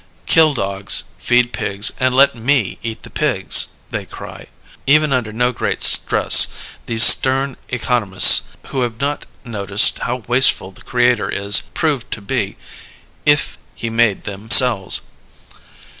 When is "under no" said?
5.13-5.51